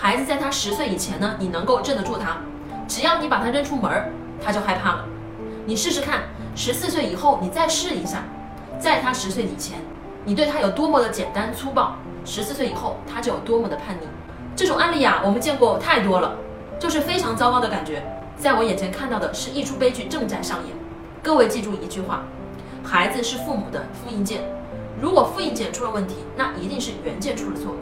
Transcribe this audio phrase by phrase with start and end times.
[0.00, 2.36] 孩子在他十岁以前呢，你能够镇得住他，
[2.86, 3.90] 只要你把他扔出门，
[4.40, 5.04] 他就害怕了。
[5.66, 6.22] 你试试看，
[6.54, 8.22] 十四岁以后你再试一下，
[8.78, 9.80] 在他十岁以前，
[10.24, 14.06] 你对他有多么的简单粗暴，十四岁以后他就有多么的叛逆。
[14.54, 16.36] 这种案例啊，我们见过太多了，
[16.78, 18.00] 就是非常糟糕的感觉。
[18.38, 20.76] 在我眼前看到的是一出悲剧正在上演。
[21.24, 22.22] 各位记住一句话：
[22.84, 24.42] 孩子是父母的复印件。
[25.00, 27.74] 如果复印件出了问题，那一定是原件出了错。